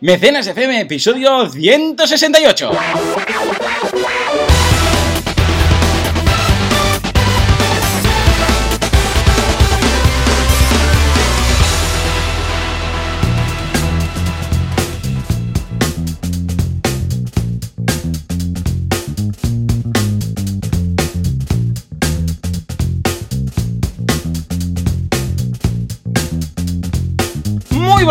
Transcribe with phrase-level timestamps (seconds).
[0.00, 2.70] Mecenas FM, episodio 168.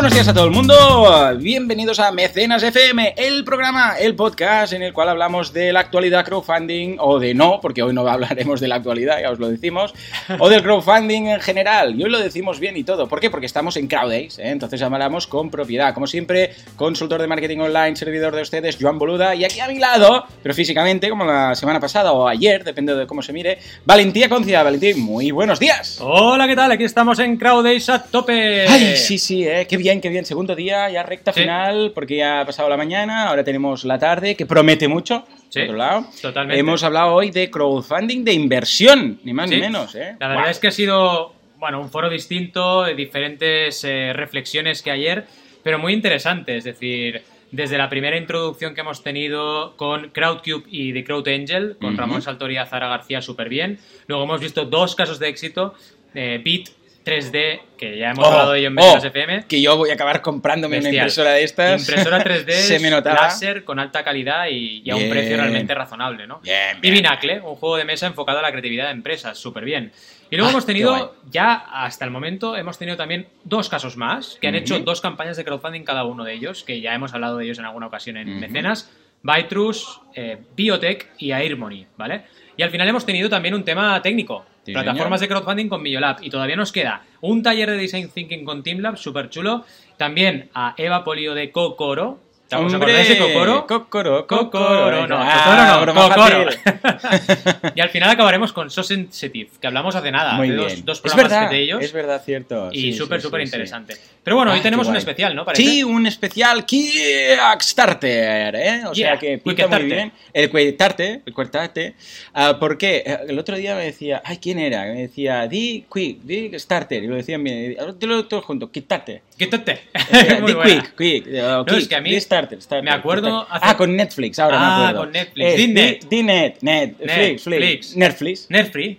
[0.09, 4.81] Buenos días a todo el mundo, bienvenidos a Mecenas FM, el programa, el podcast en
[4.81, 8.67] el cual hablamos de la actualidad crowdfunding, o de no, porque hoy no hablaremos de
[8.67, 9.93] la actualidad, ya os lo decimos,
[10.39, 13.07] o del crowdfunding en general, y hoy lo decimos bien y todo.
[13.07, 13.29] ¿Por qué?
[13.29, 14.49] Porque estamos en CrowdAce, ¿eh?
[14.49, 15.93] entonces hablamos con propiedad.
[15.93, 19.77] Como siempre, consultor de marketing online, servidor de ustedes, Joan Boluda, y aquí a mi
[19.77, 24.27] lado, pero físicamente, como la semana pasada o ayer, depende de cómo se mire, Valentía
[24.27, 24.63] Concia.
[24.63, 25.99] Valentín, muy buenos días.
[26.01, 26.71] Hola, ¿qué tal?
[26.71, 28.67] Aquí estamos en CrowdAce a tope.
[28.67, 30.25] Ay, sí, sí, eh, qué bien, qué bien.
[30.25, 31.41] Segundo día, ya recta Sí.
[31.41, 35.25] final, porque ya ha pasado la mañana, ahora tenemos la tarde, que promete mucho.
[35.49, 36.05] Sí, otro lado.
[36.21, 36.59] totalmente.
[36.59, 39.55] Hemos hablado hoy de crowdfunding de inversión, ni más Sí.
[39.55, 40.15] ni menos, ¿eh?
[40.19, 44.91] La verdad es que ha sido, bueno, un foro distinto, de diferentes eh, reflexiones que
[44.91, 45.25] ayer,
[45.63, 46.55] pero muy interesante.
[46.57, 51.77] Es decir, desde la primera introducción que hemos tenido con Crowdcube y The Crowd Angel,
[51.81, 51.99] con Ujú.
[51.99, 53.79] Ramón Saltori y Azara García, súper bien.
[54.05, 55.73] Luego hemos visto dos casos de éxito,
[56.13, 56.69] eh, Bit
[57.09, 59.43] 3D, que ya hemos Oh, hablado de ello en oh, Mecenas FM.
[59.47, 61.03] Que yo voy a acabar comprándome una Bestial.
[61.05, 61.81] impresora de estas.
[61.81, 63.21] Impresora 3D, Se me notaba.
[63.23, 65.11] láser con alta calidad y, y a un Bien.
[65.11, 66.39] precio realmente razonable, ¿no?
[66.41, 66.93] Bien, Y bien.
[66.95, 69.91] Binacle, un juego de mesa enfocado a la creatividad de empresas, súper bien.
[70.31, 74.37] Y luego Ah, hemos tenido, ya hasta el momento, hemos tenido también dos casos más,
[74.39, 74.61] que han Ujú.
[74.63, 77.57] hecho dos campañas de crowdfunding cada uno de ellos, que ya hemos hablado de ellos
[77.59, 78.39] en alguna ocasión en Ujú.
[78.39, 78.91] Mecenas,
[79.23, 82.23] Bytrus, eh, Biotech y Airmoney, ¿vale?
[82.59, 85.29] Y al final hemos tenido también un tema técnico, Sí, plataformas señor.
[85.29, 88.97] de crowdfunding con Millolab, y todavía nos queda un taller de design thinking con TeamLab,
[88.97, 89.63] súper chulo,
[89.95, 92.19] también a Eva Polio de Cocoro,
[92.51, 93.67] ¿Os acordáis de Cocoro?
[93.67, 97.71] Cocoro, Cocoro, no, Ah, Cocoro no, fácil.
[97.75, 100.85] y al final acabaremos con So Sensitive, que hablamos hace nada, Muy de bien.
[100.85, 101.83] dos, programas verdad, de ellos.
[101.83, 102.69] es verdad, cierto.
[102.71, 103.49] Y súper, sí, súper sí, sí.
[103.49, 103.95] interesante.
[104.23, 105.45] Pero bueno, Ah, hoy tenemos qué un especial, ¿no?
[105.45, 105.63] Parece.
[105.63, 108.81] Sí, un especial Kickstarter, ¿eh?
[108.87, 110.11] O sea que pinta muy bien.
[110.33, 111.93] El Quickstarter, el Quickstarter.
[112.33, 113.03] Ah, ¿Por qué?
[113.05, 114.83] Eh, El otro día me decía, ay, ¿quién era?
[114.85, 117.03] Me decía, di Quick, di Starter.
[117.03, 117.77] Y lo decían bien.
[117.99, 119.21] Dilo todo junto, Kickstarter.
[119.39, 119.79] Quítate.
[120.45, 120.63] di Muy.
[120.63, 121.27] Quick, Quick.
[121.27, 124.37] eh, No, Quick, es que a mí Starter, Starter, me acuerdo hace- Ah, con Netflix,
[124.37, 124.99] ahora Ah, me acuerdo.
[125.05, 125.47] con Netflix.
[125.49, 126.57] Es Di di- Net.
[126.61, 127.47] Netflix.
[127.47, 127.95] Netflix.
[127.95, 128.97] Netflix, Nerfree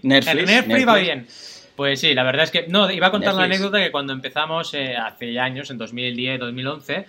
[0.85, 1.01] va Netflix.
[1.01, 1.27] bien.
[1.77, 2.67] Pues sí, la verdad es que.
[2.69, 3.61] No, iba a contar la Netflix.
[3.61, 7.07] anécdota que cuando empezamos eh, hace años, en 2010, 2011,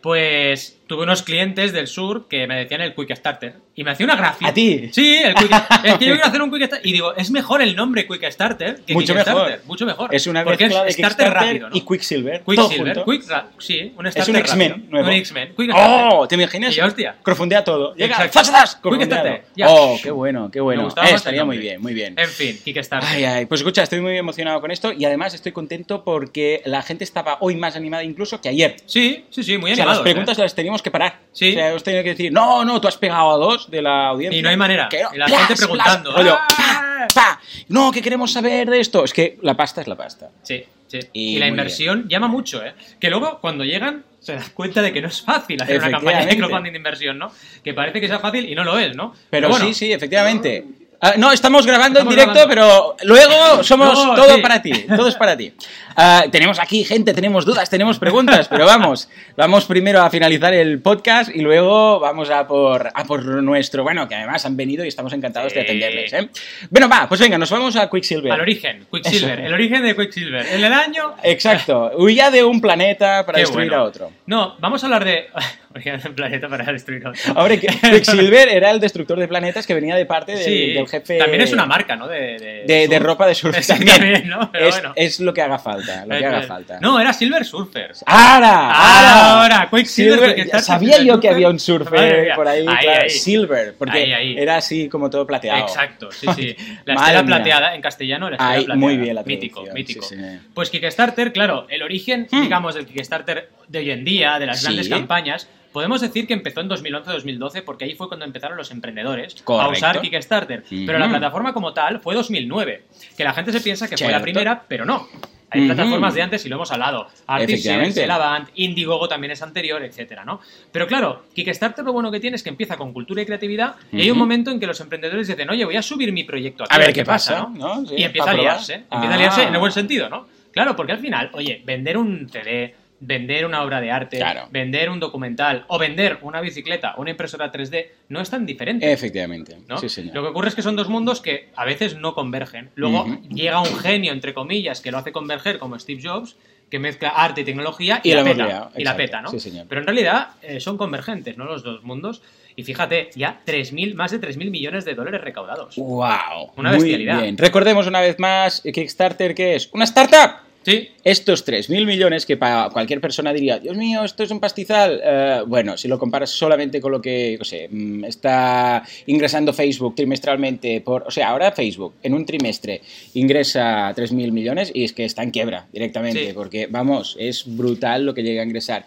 [0.00, 3.54] pues tuve unos clientes del sur que me decían el Quick Starter.
[3.76, 4.46] Y me hacía una gracia.
[4.48, 4.88] ¿A ti?
[4.92, 5.50] Sí, el Quick
[5.84, 6.86] Es que yo quiero hacer un Quick Starter.
[6.86, 9.44] Y digo, es mejor el nombre Quick Starter que Mucho Kickstarter.
[9.44, 9.66] mejor.
[9.66, 10.14] Mucho mejor.
[10.14, 11.76] Es una Porque mezcla de es starter rápido, ¿no?
[11.76, 12.42] y Quicksilver.
[12.44, 13.04] Quicksilver.
[13.04, 13.22] Quick
[13.58, 15.08] sí, un Es starter un X-Men nuevo.
[15.08, 15.54] Un X-Men.
[15.56, 16.08] Quick Starter.
[16.12, 16.28] ¡Oh!
[16.28, 16.76] ¿Te imaginas?
[16.76, 17.16] Y hostia.
[17.22, 17.94] Crofundea todo.
[17.94, 18.38] Llega, Exacto.
[18.44, 18.76] ¡zas, zas!
[18.82, 19.04] Quick.
[19.04, 19.66] Starter, ya.
[19.70, 20.88] ¡Oh, qué bueno, qué bueno!
[20.88, 22.14] Eh, estaría muy bien, muy bien.
[22.18, 23.08] En fin, Kickstarter.
[23.10, 26.82] Ay, ay, pues escucha, estoy muy emocionado con esto y además estoy contento porque la
[26.82, 28.76] gente estaba hoy más animada incluso que ayer.
[28.86, 30.42] Sí, sí, sí, muy O sea, las preguntas ¿eh?
[30.42, 31.20] las teníamos que parar.
[31.32, 31.50] Sí.
[31.50, 34.08] O sea, hemos tenido que decir, no, no, tú has pegado a dos de la
[34.08, 34.38] audiencia.
[34.38, 34.88] Y no hay manera.
[34.88, 35.10] Que no.
[35.14, 36.12] Y la Plas, gente plas, preguntando.
[36.16, 37.06] rollo, ¡Ah!
[37.08, 37.40] pa, pa.
[37.68, 39.04] No, que queremos saber de esto.
[39.04, 40.30] Es que la pasta es la pasta.
[40.42, 40.98] Sí, sí.
[41.12, 42.74] Y Y, la inversión llama mucho, ¿eh?
[43.00, 46.24] Que luego, cuando llegan, se dan cuenta de que no es fácil hacer una campaña
[46.26, 47.30] de crowdfunding de inversión, ¿no?
[47.62, 49.14] Que parece que sea fácil y no lo es, ¿no?
[49.30, 50.64] Pero bueno, sí, sí, efectivamente.
[51.06, 52.96] Ah, no, estamos grabando Estamos en directo, grabando.
[52.98, 54.40] pero luego somos No, todo sí.
[54.40, 54.72] para ti.
[54.96, 55.52] Todo es para ti.
[55.96, 60.80] Ah, tenemos aquí gente, tenemos dudas, tenemos preguntas, pero vamos, vamos primero a finalizar el
[60.80, 64.88] podcast y luego vamos a por, a por nuestro, bueno, que además han venido y
[64.88, 66.12] estamos encantados de atenderles.
[66.14, 66.30] ¿eh?
[66.70, 68.32] Bueno, va, pues venga, nos vamos a Quicksilver.
[68.32, 69.38] Al origen, Quicksilver.
[69.40, 69.46] Eso.
[69.46, 70.46] El origen de Quicksilver.
[70.52, 71.14] En el año.
[71.22, 73.82] Exacto, huía de un planeta para Qué destruir bueno.
[73.84, 74.10] a otro.
[74.26, 75.26] No, vamos a hablar de.
[75.74, 77.20] Origen del planeta para destruir a otro.
[77.34, 81.18] Ahora, Quicksilver era el destructor de planetas que venía de parte del, Sí, del jefe.
[81.18, 82.08] También es una marca, ¿no?
[82.08, 83.02] De, de, de, de surf.
[83.06, 84.28] ropa de surf también.
[84.28, 84.50] ¿no?
[84.52, 84.92] Pero es, bueno.
[84.96, 86.78] es lo que haga falta, lo que haga falta.
[86.80, 88.02] No, era Silver Surfers.
[88.06, 88.70] ¡Ahora!
[88.72, 89.42] ¡Ahora!
[89.42, 91.32] Ahora, Quicksilver, Silver- Sabía yo que Surfer.
[91.34, 93.10] había un surfer por ahí, Ahí, claro, ahí.
[93.10, 95.60] Silver, porque Ahí, era así como todo plateado.
[95.60, 96.56] Exacto, sí, sí.
[96.84, 98.76] La estela plateada en castellano, la estela plateada.
[98.78, 100.02] muy bien la Mítico, mítico.
[100.04, 100.22] sí, sí.
[100.54, 102.42] Pues Kickstarter, claro, el origen, Hmm.
[102.42, 104.64] digamos, del Kickstarter de hoy en día, de las Sí.
[104.66, 109.36] grandes campañas, podemos decir que empezó en 2011-2012 porque ahí fue cuando empezaron los emprendedores
[109.46, 110.62] a usar Kickstarter.
[110.70, 112.84] Pero la plataforma como tal fue 2009,
[113.16, 115.06] que la gente se piensa que fue la primera, pero no.
[115.50, 117.02] Hay plataformas de antes y lo hemos hablado.
[117.26, 118.02] Artisan, Efectivamente.
[118.02, 120.40] Elavant, Indiegogo también es anterior, etcétera, ¿no?
[120.72, 124.00] Pero claro, Kickstarter lo bueno que tiene es que empieza con cultura y creatividad y
[124.00, 126.74] hay un momento en que los emprendedores dicen, oye, voy a subir mi proyecto aquí,
[126.74, 127.80] A ver qué pasa, ¿no?
[127.82, 127.86] ¿no?
[127.86, 128.52] Sí, y empieza a probar.
[128.54, 129.48] liarse, empieza a liarse Ah.
[129.48, 130.26] en el buen sentido, ¿no?
[130.50, 132.74] Claro, porque al final, oye, vender un CD
[133.06, 134.48] vender una obra de arte, Claro.
[134.50, 138.90] vender un documental o vender una bicicleta o una impresora 3D no es tan diferente.
[138.90, 139.56] Efectivamente.
[139.68, 139.78] ¿no?
[139.78, 140.14] Sí, señor.
[140.14, 142.70] Lo que ocurre es que son dos mundos que a veces no convergen.
[142.74, 146.36] Luego llega un genio, entre comillas, que lo hace converger, como Steve Jobs,
[146.70, 148.46] que mezcla arte y tecnología y, Y la peta.
[148.46, 149.28] liado, y la peta, ¿no?
[149.30, 149.66] Sí, señor.
[149.68, 151.44] Pero en realidad eh, son convergentes, ¿no?
[151.44, 152.22] Los dos mundos.
[152.56, 155.76] Y fíjate, ya 3.000, más de 3.000 millones de dólares recaudados.
[155.76, 156.52] ¡Wow!
[156.56, 157.20] Una Muy bestialidad.
[157.22, 157.36] bien.
[157.36, 159.68] Recordemos una vez más, Kickstarter, ¿qué es?
[159.72, 160.43] ¡Una startup!
[160.64, 165.00] Sí, Estos 3.000 millones que para cualquier persona diría, Dios mío, esto es un pastizal.
[165.04, 169.94] eh, bueno, si lo comparas solamente con lo que, no sé, mm, está ingresando Facebook
[169.94, 171.04] trimestralmente por...
[171.06, 172.80] O sea, ahora Facebook en un trimestre
[173.12, 176.32] ingresa 3.000 millones y es que está en quiebra directamente, Sí.
[176.32, 178.86] porque, vamos, es brutal lo que llega a ingresar.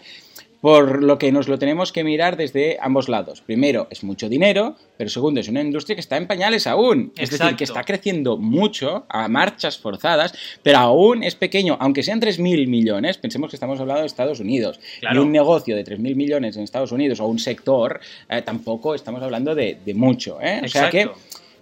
[0.60, 3.40] Por lo que nos lo tenemos que mirar desde ambos lados.
[3.42, 7.12] Primero, es mucho dinero, pero segundo, es una industria que está en pañales aún.
[7.16, 10.32] Es decir, que está creciendo mucho a marchas forzadas,
[10.62, 14.80] pero aún es pequeño, aunque sean 3.000 millones, pensemos que estamos hablando de Estados Unidos.
[15.00, 15.16] Claro.
[15.16, 19.22] Y un negocio de 3.000 millones en Estados Unidos o un sector, eh, tampoco estamos
[19.22, 20.38] hablando de, de mucho.
[20.42, 20.60] ¿eh?
[20.64, 21.08] O sea que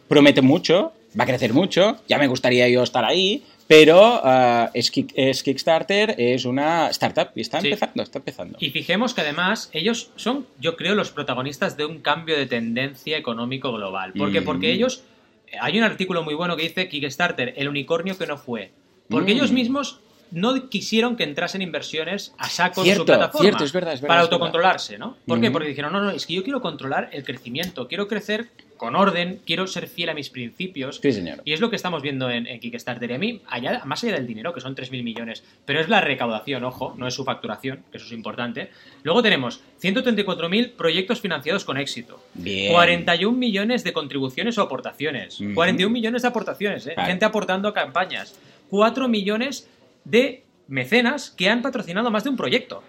[0.09, 4.93] promete mucho, va a crecer mucho, ya me gustaría yo estar ahí, pero ah, es,
[4.93, 7.69] Kick- es Kickstarter, es una startup y está Sí.
[7.69, 8.59] empezando, está empezando.
[8.61, 13.17] Y fijemos que además ellos son, yo creo, los protagonistas de un cambio de tendencia
[13.19, 14.13] económico global.
[14.13, 14.41] ¿Por qué?
[14.41, 14.45] Mm.
[14.45, 15.03] Porque ellos.
[15.49, 18.71] eh, Hay un artículo muy bueno que dice Kickstarter, el unicornio que no fue.
[19.09, 19.37] Porque Mm.
[19.37, 23.43] ellos mismos no quisieron que entrasen inversiones a saco en Cierto, su plataforma.
[23.43, 25.17] cierto, es verdad, es verdad, Para autocontrolarse, ¿no?
[25.27, 25.51] ¿Por qué?
[25.51, 29.41] Porque dijeron, no, no, es que yo quiero controlar el crecimiento, quiero crecer con orden,
[29.47, 30.99] quiero ser fiel a mis principios.
[31.03, 31.41] Sí, señor.
[31.45, 33.11] Y es lo que estamos viendo en, en Kickstarter.
[33.11, 36.01] Y a mí, allá, más allá del dinero, que son 3.000 millones, pero es la
[36.01, 38.71] recaudación, ojo, no es su facturación, que eso es importante.
[39.03, 42.23] Luego tenemos 134.000 proyectos financiados con éxito.
[42.35, 42.73] Bien.
[42.73, 45.41] 41 millones de contribuciones o aportaciones.
[45.41, 45.55] Ujú.
[45.55, 46.95] 41 millones de aportaciones, ¿eh?
[46.97, 47.09] Vale.
[47.09, 48.39] Gente aportando a campañas.
[48.69, 49.69] 4 millones
[50.07, 52.83] de mecenas que han patrocinado más de un proyecto.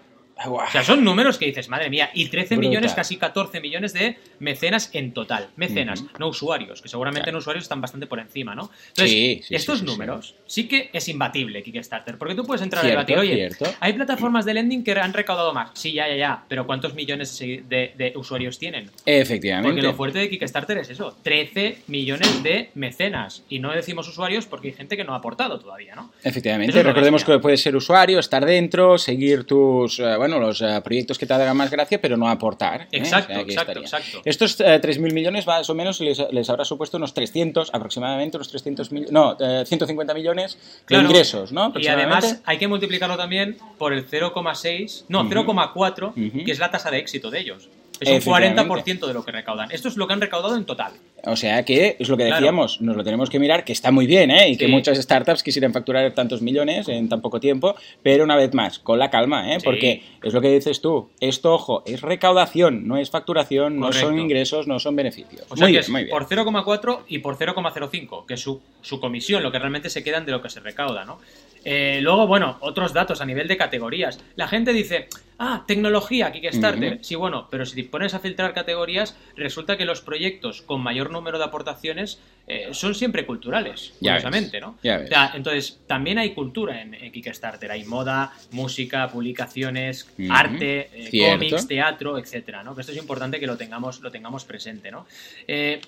[0.46, 2.68] O sea, son números que dices, madre mía, y 13 Brutal.
[2.70, 5.48] millones, casi 14 millones de mecenas en total.
[5.56, 7.32] Mecenas, no usuarios, que seguramente Claro.
[7.32, 8.70] no usuarios están bastante por encima, ¿no?
[8.88, 10.68] Entonces, Sí, sí, estos sí, números sí.
[10.68, 13.64] que es imbatible Kickstarter, porque tú puedes entrar a debatir, oye, cierto.
[13.80, 15.70] hay plataformas de lending que han recaudado más.
[15.74, 17.62] Sí, ya, ya, ya, pero ¿cuántos millones de,
[17.96, 18.90] de usuarios tienen?
[19.06, 19.70] Efectivamente.
[19.70, 23.42] Porque lo fuerte de Kickstarter es eso, 13 millones de mecenas.
[23.48, 26.12] Y no decimos usuarios porque hay gente que no ha aportado todavía, ¿no?
[26.22, 27.34] Efectivamente, es recordemos bestia.
[27.34, 31.32] que puedes ser usuario, estar dentro, seguir tus, eh, bueno, los eh, proyectos que te
[31.34, 32.82] hagan más gracia, pero no aportar.
[32.82, 32.88] ¿eh?
[32.92, 34.22] Exacto, O sea, que exacto, exacto.
[34.24, 38.48] Estos eh, 3.000 millones más o menos les, les habrá supuesto unos 300, aproximadamente unos
[38.48, 41.04] 300 millones, no, eh, 150 millones Claro.
[41.04, 41.72] de ingresos, ¿no?
[41.76, 45.30] Y además hay que multiplicarlo también por el 0,6, no, Ujú.
[45.30, 46.44] 0,4, Ujú.
[46.44, 47.68] que es la tasa de éxito de ellos.
[48.00, 48.62] Es un Efectivamente.
[48.62, 49.70] 40% de lo que recaudan.
[49.70, 50.92] Esto es lo que han recaudado en total.
[51.24, 52.36] O sea que es lo que Claro.
[52.36, 54.50] decíamos, nos lo tenemos que mirar, que está muy bien, ¿eh?
[54.50, 58.54] Y que muchas startups quisieran facturar tantos millones en tan poco tiempo, pero una vez
[58.54, 59.58] más, con la calma, ¿eh?
[59.58, 59.64] Sí.
[59.64, 64.18] Porque es lo que dices tú, esto, ojo, es recaudación, no es facturación, no son
[64.18, 65.42] ingresos, no son beneficios.
[65.48, 66.10] O sea muy que bien, es muy bien.
[66.10, 70.24] por 0,4 y por 0,05, que es su, su comisión, lo que realmente se quedan
[70.24, 71.18] de lo que se recauda, ¿no?
[71.64, 74.18] Eh, luego, bueno, otros datos a nivel de categorías.
[74.36, 75.08] La gente dice,
[75.38, 76.94] ah, tecnología, Kickstarter.
[76.94, 77.04] Ujú.
[77.04, 81.10] Sí, bueno, pero si te pones a filtrar categorías, resulta que los proyectos con mayor
[81.10, 84.78] número de aportaciones eh, son siempre culturales, Ya curiosamente, ves, ¿no?
[84.82, 85.06] ya ves.
[85.06, 87.70] O sea, entonces, también hay cultura en, en Kickstarter.
[87.70, 92.74] Hay moda, música, publicaciones, arte, eh, cómics, teatro, etcétera, ¿no?
[92.74, 95.06] Que esto es importante que lo tengamos, lo tengamos presente, ¿no?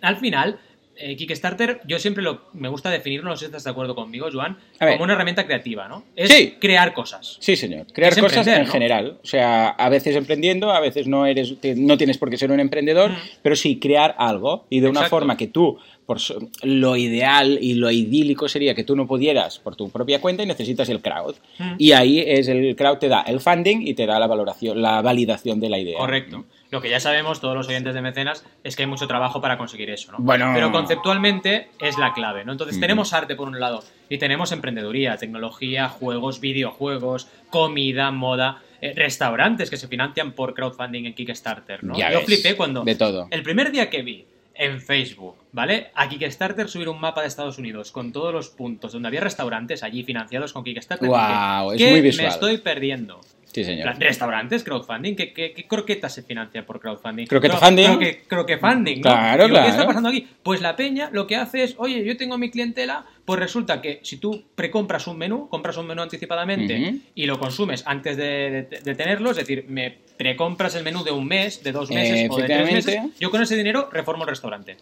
[0.02, 0.58] Al final,
[1.00, 4.28] eh, Kickstarter, yo siempre lo, me gusta definirlo, no sé si estás de acuerdo conmigo,
[4.32, 6.04] Joan, como una herramienta creativa, ¿no?
[6.16, 6.54] Es Sí.
[6.60, 7.36] crear cosas.
[7.40, 7.86] Sí, señor.
[7.92, 8.70] Crear Es cosas en ¿no?
[8.70, 9.18] general.
[9.22, 12.60] O sea, a veces emprendiendo, a veces no eres, no tienes por qué ser un
[12.60, 13.16] emprendedor, Mm.
[13.42, 16.18] pero sí crear algo y de una forma que tú, por
[16.62, 20.46] lo ideal y lo idílico sería que tú no pudieras por tu propia cuenta y
[20.46, 21.36] necesitas el crowd.
[21.58, 21.74] Mm.
[21.78, 25.02] Y ahí es el crowd te da el funding y te da la valoración, la
[25.02, 25.98] validación de la idea.
[25.98, 26.44] Correcto.
[26.70, 29.58] Lo que ya sabemos todos los oyentes de mecenas es que hay mucho trabajo para
[29.58, 30.18] conseguir eso, ¿no?
[30.20, 30.52] Bueno.
[30.54, 32.52] Pero conceptualmente es la clave, ¿no?
[32.52, 38.92] Entonces tenemos arte por un lado y tenemos emprendeduría, tecnología, juegos, videojuegos, comida, moda, eh,
[38.94, 41.96] restaurantes que se financian por crowdfunding en Kickstarter, ¿no?
[41.98, 43.26] Ya Yo ves, flipé cuando de todo.
[43.30, 45.90] el primer día que vi en Facebook, ¿vale?
[45.94, 49.82] A Kickstarter subir un mapa de Estados Unidos con todos los puntos donde había restaurantes
[49.82, 51.08] allí financiados con Kickstarter.
[51.08, 52.26] Dije, es muy ¿qué visual.
[52.26, 53.20] me estoy perdiendo?
[53.52, 53.94] Sí, señor.
[53.98, 54.62] ¿Restaurantes?
[54.64, 55.16] ¿Crowdfunding?
[55.16, 57.26] ¿Qué, qué, qué croquetas se financian por crowdfunding?
[57.26, 57.86] Croquetafunding.
[57.86, 59.02] Cro- croque- croquefunding, ¿no?
[59.02, 59.64] Claro, Digo, claro.
[59.66, 60.28] ¿Qué está pasando aquí?
[60.42, 64.00] Pues la peña lo que hace es, oye, yo tengo mi clientela, pues resulta que
[64.02, 66.76] si tú precompras un menú, compras un menú anticipadamente
[67.14, 71.10] y lo consumes antes de, de- de tenerlo, es decir, me precompras el menú de
[71.10, 74.28] un mes, de dos meses o de tres meses, yo con ese dinero reformo el
[74.30, 74.76] restaurante.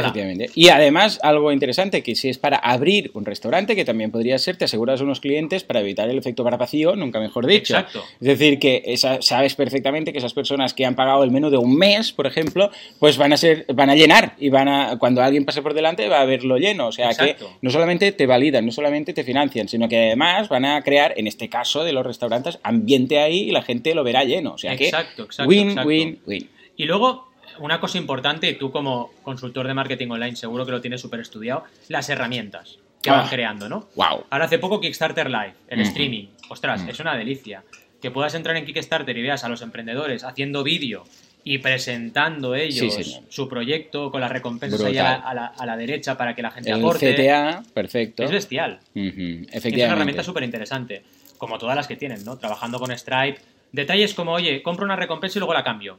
[0.00, 0.50] Efectivamente.
[0.54, 4.56] Y además, algo interesante, que si es para abrir un restaurante, que también podría ser,
[4.56, 7.74] te aseguras unos clientes para evitar el efecto vacío, nunca mejor dicho.
[7.74, 8.04] Exacto.
[8.20, 11.56] Es decir, que esa, sabes perfectamente que esas personas que han pagado el menú de
[11.56, 15.22] un mes, por ejemplo, pues van a ser, van a llenar y van a, cuando
[15.22, 16.88] alguien pase por delante va a verlo lleno.
[16.88, 17.48] O sea Exacto.
[17.48, 21.14] que no solamente te validan, no solamente te financian, sino que además van a crear,
[21.16, 24.54] en este caso de los restaurantes, ambiente ahí y la gente lo verá lleno.
[24.54, 25.88] O sea Exacto, que exacto, win, exacto.
[25.88, 26.50] win, win.
[26.76, 30.80] Y luego, una cosa importante, y tú como consultor de marketing online seguro que lo
[30.80, 33.14] tienes súper estudiado, las herramientas que Ah.
[33.16, 33.88] van creando, ¿no?
[33.96, 34.24] Wow.
[34.30, 36.26] Ahora hace poco Kickstarter Live, el streaming.
[36.48, 36.90] Ostras, Ujú.
[36.90, 37.62] es una delicia.
[38.00, 41.04] Que puedas entrar en Kickstarter y veas a los emprendedores haciendo vídeo
[41.42, 45.66] y presentando ellos Sí, su proyecto con las recompensas ahí a la, a la- a
[45.66, 47.14] la derecha para que la gente El aporte.
[47.14, 48.22] CTA, perfecto.
[48.22, 48.80] Es bestial.
[48.94, 49.82] Ujú, Es una Efectivamente.
[49.84, 51.02] herramienta súper interesante.
[51.38, 52.36] Como todas las que tienen, ¿no?
[52.38, 53.40] Trabajando con Stripe.
[53.74, 55.98] Detalles como, oye, compro una recompensa y luego la cambio.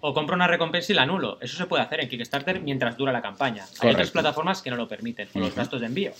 [0.00, 1.38] O compro una recompensa y la anulo.
[1.40, 3.64] Eso se puede hacer en Kickstarter mientras dura la campaña.
[3.80, 5.26] Hay otras plataformas que no lo permiten.
[5.34, 6.12] O los gastos de envío.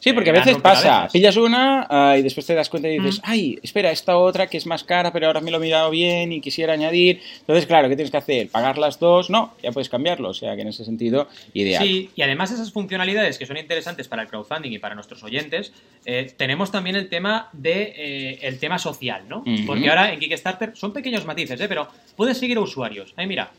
[0.00, 3.18] Sí, porque a veces pasa, pillas una ah, y después te das cuenta y dices,
[3.18, 3.22] Mm.
[3.24, 6.32] ay, espera, esta otra que es más cara, pero ahora me lo he mirado bien
[6.32, 7.20] y quisiera añadir.
[7.40, 8.48] Entonces, claro, ¿qué tienes que hacer?
[8.48, 9.30] ¿Pagar las dos?
[9.30, 10.30] No, ya puedes cambiarlo.
[10.30, 11.84] O sea, que en ese sentido, ideal.
[11.84, 15.72] Sí, y además esas funcionalidades que son interesantes para el crowdfunding y para nuestros oyentes,
[16.06, 19.44] eh, tenemos también el tema de eh, el tema social, ¿no?
[19.66, 21.68] Porque ahora en Kickstarter son pequeños matices, ¿eh?
[21.68, 23.12] Pero puedes seguir a usuarios.
[23.16, 23.50] Ay, mira,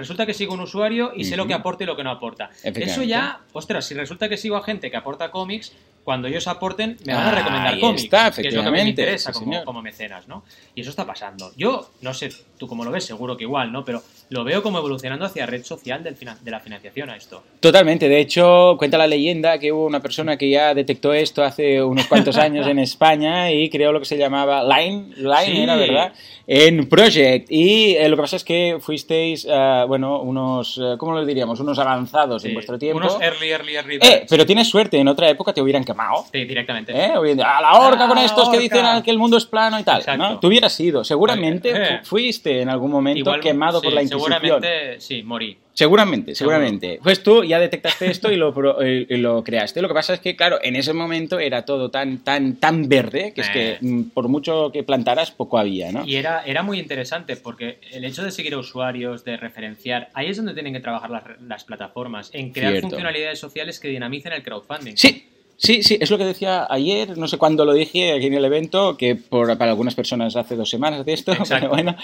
[0.00, 2.50] resulta que sigo un usuario y sé lo que aporta y lo que no aporta.
[2.62, 5.72] Eso ya, ostras, si resulta que sigo a gente que aporta cómics,
[6.04, 9.32] cuando ellos aporten me van a recomendar cómics, está, que es lo que me interesa
[9.32, 10.44] sí, como, como mecenas, ¿no?
[10.74, 11.52] Y eso está pasando.
[11.56, 13.84] Yo, no sé tú cómo lo ves, seguro que igual, ¿no?
[13.84, 17.42] Pero lo veo como evolucionando hacia red social del de la financiación a esto.
[17.60, 18.08] Totalmente.
[18.08, 22.06] De hecho, cuenta la leyenda que hubo una persona que ya detectó esto hace unos
[22.06, 25.62] cuantos años en España y creó lo que se llamaba Line, Line Sí.
[25.62, 26.12] era verdad,
[26.46, 27.50] en Project.
[27.50, 31.58] Y eh, lo que pasa es que fuisteis, eh, bueno, unos, eh, ¿cómo lo diríamos?
[31.60, 32.98] Unos avanzados en Sí, vuestro tiempo.
[32.98, 36.24] Unos early, early, early Eh, pero tienes suerte, en otra época te hubieran quemado.
[36.32, 36.92] Sí, directamente.
[36.92, 37.12] ¿Eh?
[37.16, 39.46] Hoy en día, a la horca ¡A con estos que dicen que el mundo es
[39.46, 39.98] plano y tal.
[40.00, 40.22] Exacto.
[40.22, 40.40] ¿no?
[40.40, 41.04] Tú hubieras sido.
[41.04, 41.98] Seguramente Eh.
[42.02, 44.32] fu- fuiste en algún momento Igual, quemado por la Inquisición.
[44.32, 45.56] Seguramente, sí, morí.
[45.72, 46.56] Seguramente, Seguro.
[46.56, 47.00] seguramente.
[47.02, 49.80] Pues tú ya detectaste esto y lo, pro- y- lo creaste.
[49.80, 53.32] Lo que pasa es que, claro, en ese momento era todo tan, tan, tan verde
[53.34, 53.78] que es que Eh.
[53.80, 56.04] mm, por mucho que plantaras, poco había, ¿no?
[56.04, 60.28] Y era, era muy interesante porque el hecho de seguir a usuarios, de referenciar, ahí
[60.28, 62.88] es donde tienen que trabajar las, las plataformas, en crear Cierto.
[62.90, 64.96] funcionalidades sociales que dinamicen el crowdfunding.
[64.96, 65.29] Sí,
[65.62, 68.44] sí, sí, es lo que decía ayer, no sé cuándo lo dije aquí en el
[68.44, 71.68] evento, que por, para algunas personas hace dos semanas de esto, Exacto.
[71.68, 71.94] pero bueno,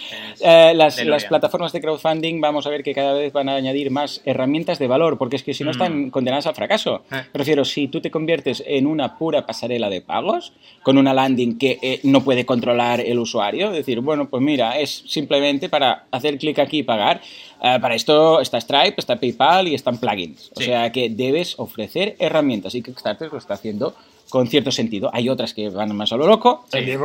[0.40, 3.90] eh, las, las plataformas de crowdfunding vamos a ver que cada vez van a añadir
[3.90, 5.72] más herramientas de valor, porque es que si no Mm.
[5.72, 7.02] están condenadas al fracaso.
[7.10, 7.22] Eh.
[7.32, 11.78] Prefiero, si tú te conviertes en una pura pasarela de pagos, con una landing que
[11.82, 16.58] eh, no puede controlar el usuario, decir, bueno, pues mira, es simplemente para hacer clic
[16.58, 17.20] aquí y pagar.
[17.62, 20.50] Eh, para esto está Stripe, está PayPal y están plugins.
[20.54, 20.66] O Sí.
[20.66, 23.94] sea que debes ofrecer herramientas y Kickstarter lo está haciendo
[24.28, 25.08] con cierto sentido.
[25.12, 26.78] Hay otras que van más a lo loco, Sí.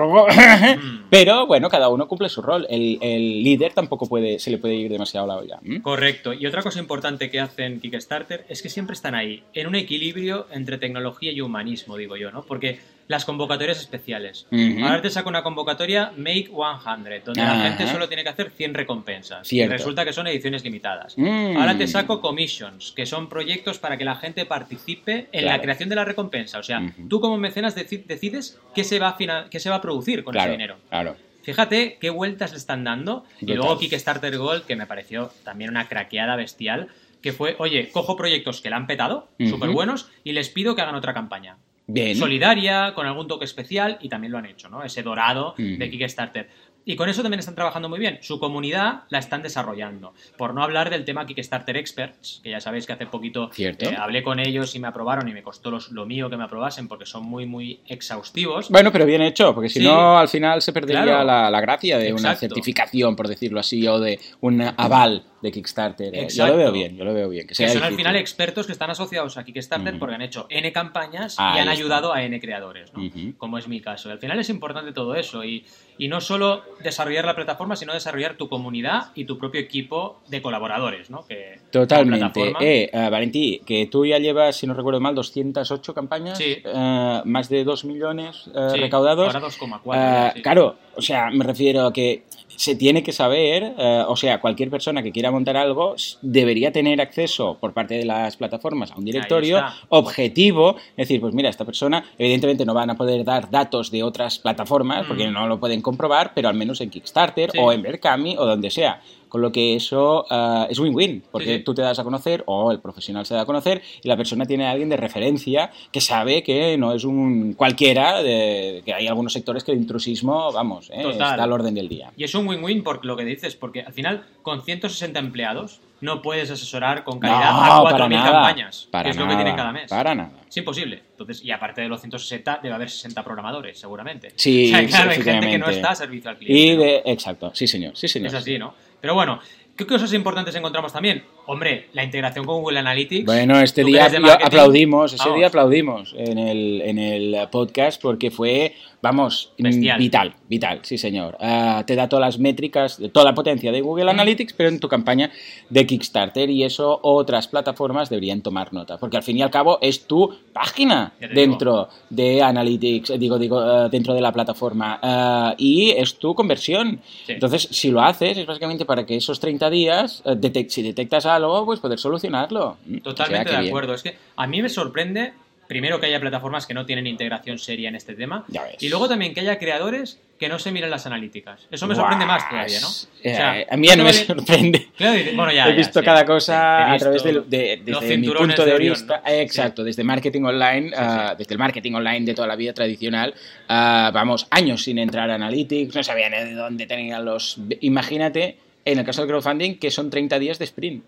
[0.81, 1.03] Mm.
[1.10, 2.65] pero bueno, cada uno cumple su rol.
[2.70, 5.60] El, el líder tampoco puede, se le puede ir demasiado a la olla.
[5.84, 6.34] Correcto.
[6.34, 10.48] Y otra cosa importante que hacen Kickstarter es que siempre están ahí, en un equilibrio
[10.51, 12.41] entre tecnología y humanismo, digo yo, ¿no?
[12.43, 12.79] Porque
[13.12, 14.48] las convocatorias especiales.
[14.82, 18.74] Ahora te saco una convocatoria Make 100, donde la gente solo tiene que hacer 100
[18.74, 19.48] recompensas.
[19.48, 19.74] Cierto.
[19.74, 21.18] Y resulta que son ediciones limitadas.
[21.18, 21.58] Mm.
[21.58, 25.89] Ahora te saco commissions, que son proyectos para que la gente participe en la creación
[25.89, 26.58] de la recompensa.
[26.60, 29.82] O sea, tú como mecenas deci- decides qué se va a, qué se va a
[29.82, 30.77] producir con Claro, ese dinero.
[30.89, 31.15] claro.
[31.44, 33.25] Fíjate qué vueltas le están dando.
[33.41, 36.88] Y luego Kickstarter Gold, que me pareció también una craqueada bestial,
[37.22, 39.50] que fue, oye, cojo proyectos que la han petado, Ujú.
[39.50, 41.58] súper buenos, y les pido que hagan otra campaña.
[41.93, 42.15] Bien.
[42.15, 44.83] Solidaria, con algún toque especial, y también lo han hecho, ¿no?
[44.83, 45.77] Ese dorado Ujú.
[45.77, 46.50] de Kickstarter.
[46.83, 48.17] Y con eso también están trabajando muy bien.
[48.21, 50.15] Su comunidad la están desarrollando.
[50.36, 54.24] Por no hablar del tema Kickstarter Experts, que ya sabéis que hace poquito eh, hablé
[54.24, 57.05] con ellos y me aprobaron y me costó los- lo mío que me aprobasen porque
[57.05, 58.69] son muy, muy exhaustivos.
[58.69, 59.86] Bueno, pero bien hecho, porque si Sí.
[59.86, 61.24] no, al final se perdería Claro.
[61.24, 62.39] la, la gracia de una Exacto.
[62.55, 66.13] certificación, por decirlo así, o de un aval de Kickstarter.
[66.15, 66.27] ¿eh?
[66.29, 67.48] Yo lo veo bien, yo lo veo bien.
[67.48, 71.36] Que, son al final expertos que están asociados a Kickstarter porque han hecho N campañas
[71.38, 73.01] y han ayudado a N creadores, ¿no?
[73.38, 74.12] Como es mi caso.
[74.12, 75.65] Al final es importante todo eso y,
[75.98, 80.41] y no solo desarrollar la plataforma, sino desarrollar tu comunidad y tu propio equipo de
[80.41, 81.10] colaboradores.
[81.10, 81.25] ¿no?
[81.25, 82.53] Que, Totalmente.
[82.60, 86.57] Eh, eh, Valentí, que tú ya llevas, si no recuerdo mal, 208 campañas, Sí.
[86.63, 89.27] eh, más de 2 millones Sí, recaudados.
[89.33, 89.81] ahora 2,4.
[89.93, 90.41] Ah, ya, sí.
[90.41, 94.69] Claro, o sea, me refiero a que se tiene que saber, eh, o sea, cualquier
[94.69, 99.05] persona que quiera montar algo debería tener acceso por parte de las plataformas a un
[99.05, 103.89] directorio objetivo, es decir, pues mira, esta persona evidentemente no van a poder dar datos
[103.91, 105.33] de otras plataformas porque Mm.
[105.33, 107.57] no lo pueden comprobar, pero al menos en Kickstarter Sí.
[107.60, 109.01] o en Berkami o donde sea.
[109.31, 112.69] Con lo que eso eh, es win-win, porque Sí, tú te das a conocer o
[112.69, 116.01] el profesional se da a conocer y la persona tiene a alguien de referencia que
[116.01, 120.89] sabe que no es un cualquiera, de, que hay algunos sectores que el intrusismo, vamos,
[120.89, 122.11] eh, está al orden del día.
[122.17, 126.21] Y es un win-win por lo que dices, porque al final, con 160 empleados, no
[126.21, 129.38] puedes asesorar con calidad No, a para 4.000 nada, campañas, para que es lo nada,
[129.38, 129.89] que tienen cada mes.
[129.89, 130.31] Para nada.
[130.50, 131.01] Es imposible.
[131.11, 134.33] Entonces, y aparte de los 160, debe haber 60 programadores, seguramente.
[134.35, 136.59] Sí, o sea, claro, hay gente que no está a servicio al cliente.
[136.59, 136.83] Y ¿no?
[136.83, 138.27] de, exacto, sí señor, sí señor.
[138.27, 138.73] Es así, ¿no?
[139.01, 139.39] Pero bueno,
[139.75, 141.24] ¿qué cosas importantes encontramos también?
[141.48, 143.25] Hombre, la integración con Google Analytics.
[143.25, 144.10] Bueno, este día
[144.43, 145.38] aplaudimos, ese vamos.
[145.38, 149.98] día aplaudimos en el, en el podcast porque fue, vamos, Bestial.
[150.00, 151.38] vital, vital, sí señor.
[151.39, 154.88] Ah, te da todas las métricas, toda la potencia de Google Analytics, pero en tu
[154.88, 155.31] campaña
[155.70, 159.79] de Kickstarter y eso otras plataformas deberían tomar nota, porque al fin y al cabo
[159.81, 165.55] es tu página dentro de Analytics, eh, digo, digo, ah, dentro de la plataforma ah,
[165.58, 167.01] y es tu conversión.
[167.25, 167.34] Sí.
[167.34, 171.25] Entonces, si lo haces, es básicamente para que esos 30 días, eh, detec- si detectas
[171.25, 172.77] algo, pues poder solucionarlo.
[172.86, 173.70] Mm, o sea, Totalmente de bien.
[173.70, 173.93] acuerdo.
[173.93, 175.34] Es que a mí me sorprende,
[175.72, 178.44] primero, que haya plataformas que no tienen integración seria en este tema.
[178.82, 181.62] Y luego también que haya creadores que no se miran las analíticas.
[181.72, 182.88] Eso me sorprende más todavía, ¿no?
[183.24, 184.90] eh, O sea, a mí ya no me sorprende.
[184.98, 188.66] Claro, bueno, ya, He visto cada Sí, cosa a través de, de- desde mi punto
[188.66, 189.22] de, Orión, vista.
[189.24, 189.32] ¿no?
[189.32, 193.34] eh, Exacto, desde marketing online, ah, desde el marketing online de toda la vida tradicional,
[193.70, 197.58] ah, vamos, años sin entrar a Analytics, no sabía ni de dónde tenían los...
[197.80, 201.04] Imagínate, en el caso del crowdfunding, que son 30 días de sprint.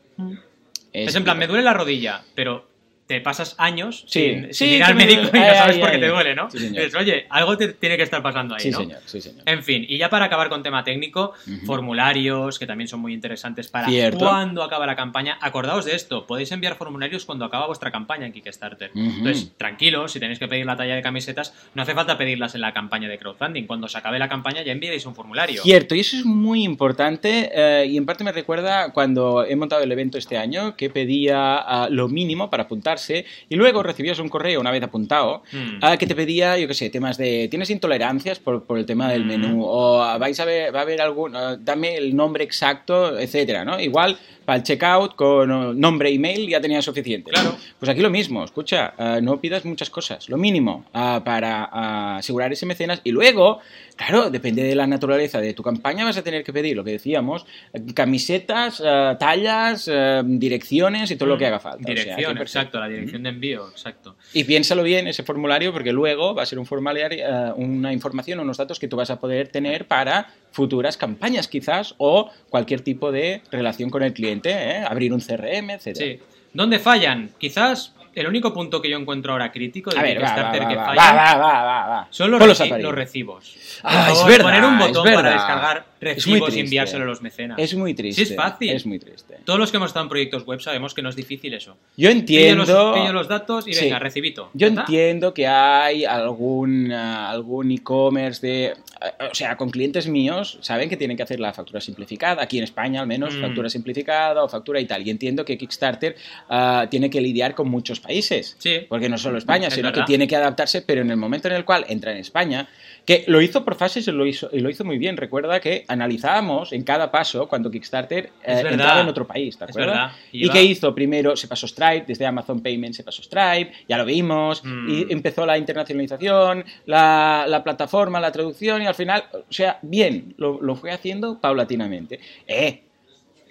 [0.94, 2.68] Es en plan, me duele la rodilla, pero
[3.06, 5.90] te pasas años Sí, sin, sí, ir al me médico y no sabes ay, por
[5.90, 6.02] qué ay.
[6.02, 6.50] te duele, ¿no?
[6.50, 6.70] Sí.
[6.70, 8.78] Dices, oye, algo te tiene que estar pasando ahí, Sí, ¿no?
[8.80, 9.44] señor, sí, señor.
[9.46, 11.34] En fin, y ya para acabar con tema técnico,
[11.66, 14.20] formularios que también son muy interesantes para Cierto.
[14.20, 15.38] cuando acaba la campaña.
[15.42, 18.92] Acordaos de esto, podéis enviar formularios cuando acaba vuestra campaña en Kickstarter.
[18.96, 22.62] Entonces, tranquilos, si tenéis que pedir la talla de camisetas, no hace falta pedirlas en
[22.62, 23.66] la campaña de crowdfunding.
[23.66, 25.62] Cuando se acabe la campaña ya enviaréis un formulario.
[25.64, 29.84] Cierto, y eso es muy importante eh, y en parte me recuerda cuando he montado
[29.84, 34.30] el evento este año que pedía ah, lo mínimo para apuntarse y luego recibías un
[34.30, 35.80] correo una vez apuntado Mm.
[35.82, 39.10] ah, que te pedía, yo qué sé, temas de tienes intolerancias por, por el tema
[39.12, 39.28] del Mm.
[39.28, 43.18] menú o ah, vais a ver, va a haber algún, ah, dame el nombre exacto,
[43.20, 43.80] etcétera, ¿no?
[43.80, 47.32] Igual para el checkout con nombre e email ya tenía suficiente.
[47.32, 47.56] Claro.
[47.80, 52.18] Pues aquí lo mismo, escucha, ah, no pidas muchas cosas, lo mínimo ah, para ah,
[52.18, 53.60] asegurar ese mecenas y luego,
[53.96, 56.92] claro, depende de la naturaleza de tu campaña, vas a tener que pedir lo que
[56.92, 61.80] decíamos, eh, camisetas, ah, tallas, ah, direcciones y todo lo que haga falta.
[61.80, 62.60] O sea, Dirección, que perfecto.
[62.60, 64.16] exacto, la dirección de envío, exacto.
[64.34, 68.40] Y piénsalo bien ese formulario porque luego va a ser un formulario, eh, una información,
[68.40, 73.12] unos datos que tú vas a poder tener para futuras campañas quizás o cualquier tipo
[73.12, 74.86] de relación con el cliente, ¿eh?
[74.88, 75.96] abrir un CRM, etc.
[75.96, 76.20] Sí.
[76.54, 77.32] ¿Dónde fallan?
[77.38, 82.40] Quizás el único punto que yo encuentro ahora crítico de Kickstarter que falla son los,
[82.42, 83.56] reci- los recibos.
[83.84, 85.34] Ah, es verdad, poner un es botón para verdad.
[85.34, 87.58] descargar Es muy recibos y enviárselo a los mecenas.
[87.60, 88.26] Es muy triste.
[88.26, 88.70] Sí, es fácil.
[88.72, 89.38] Es muy triste.
[89.46, 91.78] Todos los que hemos estado en proyectos web sabemos que no es difícil eso.
[91.98, 92.66] Yo Pillo entiendo...
[92.66, 93.86] los, pillo los datos y Sí.
[93.86, 94.50] venga, recibito.
[94.54, 98.74] Yo entiendo que hay algún, ah, algún e-commerce de...
[99.02, 102.58] ah, O sea, con clientes míos saben que tienen que hacer la factura simplificada, aquí
[102.58, 103.42] en España al menos, Mm.
[103.42, 105.06] factura simplificada o factura y tal.
[105.06, 106.16] Y entiendo que Kickstarter
[106.50, 108.56] ah, tiene que lidiar con muchos países.
[108.60, 108.82] Sí.
[108.90, 110.02] Porque no solo España, Es sino verdad.
[110.04, 112.68] que tiene que adaptarse, pero en el momento en el cual entra en España,
[113.06, 115.18] que lo hizo por fases y lo hizo, y lo hizo muy bien.
[115.18, 120.14] Recuerda que analizábamos en cada paso cuando Kickstarter eh, entraba en otro país, ¿te acuerdas?
[120.32, 120.94] ¿Y qué hizo?
[120.94, 124.90] Primero se pasó Stripe, desde Amazon Payment se pasó Stripe, ya lo vimos, Mm.
[124.90, 130.34] y empezó la internacionalización, la, la plataforma, la traducción, y al final, o sea, bien,
[130.38, 132.20] lo, lo fue haciendo paulatinamente.
[132.48, 132.84] ¡Eh!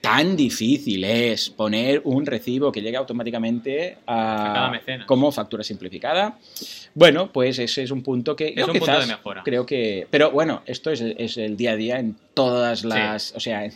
[0.02, 6.38] Tan difícil es poner un recibo que llegue automáticamente a, A como factura simplificada.
[6.92, 9.42] Bueno, pues ese es un punto que Es yo un punto de mejora.
[9.44, 13.38] creo que, pero bueno, esto es, es el día a día en todas las, o
[13.38, 13.70] sea,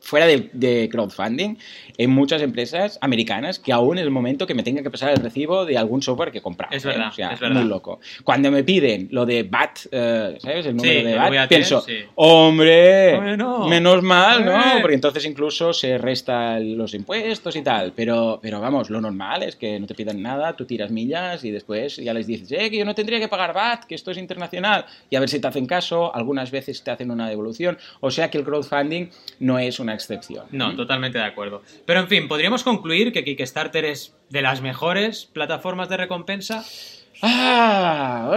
[0.00, 1.56] fuera de, de crowdfunding,
[1.98, 5.18] en muchas empresas americanas que aún es el momento que me tenga que pasar el
[5.18, 6.74] recibo de algún software que he comprado.
[6.74, 6.88] Es ¿eh?
[6.88, 7.60] verdad, O sea, es verdad.
[7.60, 8.00] muy loco.
[8.24, 10.66] Cuando me piden lo de BAT, eh, ¿sabes?
[10.66, 11.96] El número Sí, de BAT, pienso, sí.
[12.14, 13.66] hombre, Bueno.
[13.68, 14.58] menos mal, ¿no?
[14.58, 14.78] Eh.
[14.80, 17.92] Porque entonces incluso se restan los impuestos y tal.
[17.94, 21.50] Pero, pero vamos, lo normal es que no te pidan nada, tú tiras millas y
[21.50, 24.18] después ya les dices, eh, que yo no tendría que pagar VAT, que esto es
[24.18, 24.86] internacional.
[25.10, 27.78] Y a ver si te hacen caso, algunas veces te hacen una devolución.
[28.00, 29.08] O sea que el crowdfunding
[29.40, 30.46] no es una excepción.
[30.50, 31.62] No, totalmente de acuerdo.
[31.86, 36.64] Pero en fin, podríamos concluir que Kickstarter es de las mejores plataformas de recompensa.
[37.22, 38.30] Ah,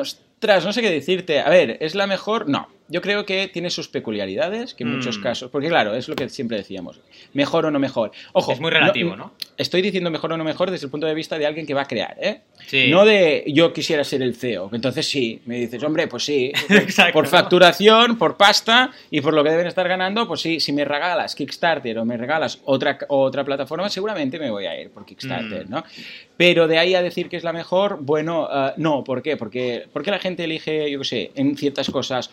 [0.00, 1.40] ostras, no sé qué decirte.
[1.40, 2.48] A ver, ¿es la mejor?
[2.48, 2.68] No.
[2.88, 5.22] Yo creo que tiene sus peculiaridades, que en muchos Mm.
[5.22, 7.00] casos, porque claro, es lo que siempre decíamos,
[7.32, 8.12] mejor o no mejor.
[8.32, 9.32] Ojo, Es muy relativo, ¿no?
[9.56, 11.82] Estoy diciendo mejor o no mejor desde el punto de vista de alguien que va
[11.82, 12.40] a crear, ¿eh?
[12.66, 12.88] Sí.
[12.90, 16.52] No de yo quisiera ser el CEO, que entonces sí, me dices, hombre, pues sí,
[16.68, 17.30] Exacto, por ¿no?
[17.30, 21.34] facturación, por pasta y por lo que deben estar ganando, pues sí, si me regalas
[21.34, 25.70] Kickstarter o me regalas otra, otra plataforma, seguramente me voy a ir por Kickstarter, Mm.
[25.70, 25.84] ¿no?
[26.36, 29.36] Pero de ahí a decir que es la mejor, bueno, ah, no, ¿por qué?
[29.36, 32.30] Porque, porque la gente elige, yo qué sé, en ciertas cosas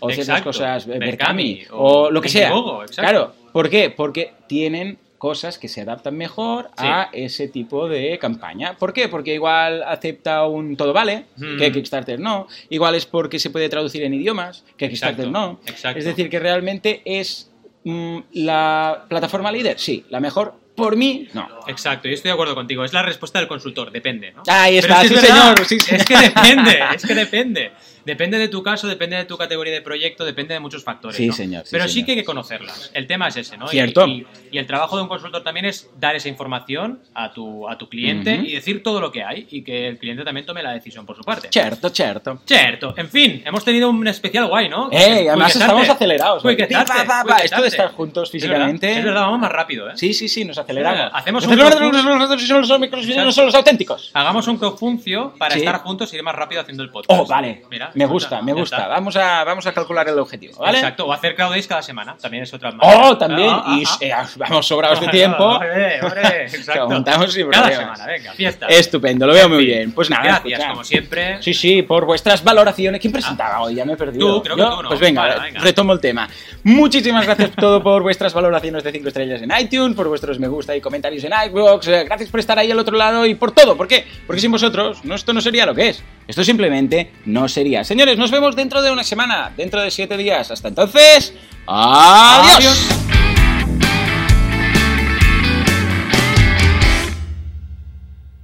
[0.00, 2.52] O ciertas cosas eh, Berkami, Berkami o o, lo que sea.
[2.96, 3.90] Claro, ¿por qué?
[3.90, 6.86] Porque tienen cosas que se adaptan mejor Sí.
[6.86, 8.76] a ese tipo de campaña.
[8.78, 9.08] ¿Por qué?
[9.08, 11.58] Porque igual acepta un todo vale, Mm.
[11.58, 12.46] que Kickstarter no.
[12.70, 15.60] Igual es porque se puede traducir en idiomas, que Kickstarter Exacto, no.
[15.70, 15.98] exacto.
[15.98, 17.50] Es decir, que realmente es
[17.84, 20.54] mm, la plataforma líder, sí, la mejor.
[20.74, 21.46] Por mí, no.
[21.66, 22.84] Exacto, yo estoy de acuerdo contigo.
[22.84, 24.42] Es la respuesta del consultor, depende, ¿no?
[24.46, 27.14] Ahí Pero está, es que sí, es verdad, señor, sí, Es que depende, es que
[27.14, 27.72] depende.
[28.04, 31.16] Depende de tu caso, depende de tu categoría de proyecto, depende de muchos factores.
[31.16, 31.32] Sí, ¿no?
[31.32, 32.06] señor, sí, Pero sí señor.
[32.06, 32.90] que hay que conocerlas.
[32.94, 33.66] El tema es ese, ¿no?
[33.66, 34.06] Y- Cierto.
[34.06, 37.76] Y, y el trabajo de un consultor también es dar esa información a tu, a
[37.78, 38.44] tu cliente Ujú.
[38.46, 41.16] y decir todo lo que hay y que el cliente también tome la decisión por
[41.16, 41.48] su parte.
[41.52, 42.40] Certo, certo.
[42.46, 44.88] Cierto, en fin, hemos tenido un especial guay, ¿no?
[44.92, 46.42] Eh, además estamos acelerados.
[46.42, 47.36] Quick Pi, pa, pa, pa.
[47.38, 48.98] Esto de estar juntos Es verdad, físicamente.
[48.98, 49.92] Es verdad, vamos más rápido, ¿eh?
[49.96, 51.10] Sí, sí, sí, nos aceleramos.
[51.14, 54.10] Hacemos un y no son los auténticos.
[54.14, 57.20] Hagamos un cofuncio para estar juntos y ir más rápido haciendo el podcast.
[57.20, 57.62] Oh, vale.
[57.70, 58.88] Mira, me gusta, me gusta.
[58.88, 60.78] Vamos a, vamos a calcular el objetivo, ¿vale?
[60.78, 63.50] Exacto, o hacer days cada semana, también es otra Oh, también.
[63.50, 64.24] Ah, ah, y ah.
[64.24, 65.44] eh, vamos sobrados de tiempo.
[65.44, 67.04] Hombre, hombre, exacto.
[67.28, 68.66] sin Cada semana, venga, fiesta.
[68.66, 69.92] Estupendo, lo veo muy bien.
[69.92, 71.42] Pues nada, Gracias, como siempre.
[71.42, 73.00] Sí, sí, por vuestras valoraciones.
[73.00, 73.74] ¿Quién presentaba hoy?
[73.74, 74.36] Ya me he perdido.
[74.36, 74.82] Tú, creo que ¿no?
[74.88, 75.60] Pues venga, Vale, venga.
[75.60, 76.28] retomo el tema.
[76.62, 80.76] Muchísimas gracias todo por vuestras valoraciones de 5 estrellas en iTunes, por vuestros me gusta
[80.76, 81.88] y comentarios en iVoox.
[81.88, 83.76] eh, Gracias por estar ahí al otro lado y por todo.
[83.76, 84.06] ¿Por qué?
[84.26, 86.02] Porque sin vosotros no, esto no sería lo que es.
[86.26, 87.79] Esto simplemente no sería.
[87.84, 90.50] Señores, nos vemos dentro de una semana, dentro de 7 días.
[90.50, 91.34] Hasta entonces.
[91.66, 92.88] Adiós.